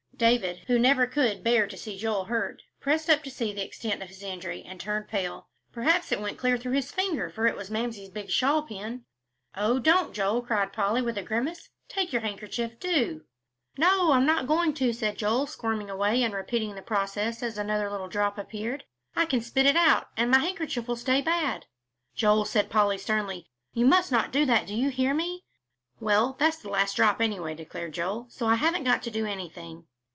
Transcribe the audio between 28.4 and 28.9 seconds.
I haven't